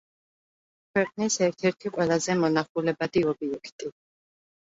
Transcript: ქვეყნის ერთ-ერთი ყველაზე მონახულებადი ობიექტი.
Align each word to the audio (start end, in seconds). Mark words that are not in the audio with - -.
ქვეყნის 0.95 1.37
ერთ-ერთი 1.47 1.91
ყველაზე 1.99 2.37
მონახულებადი 2.41 3.25
ობიექტი. 3.35 3.95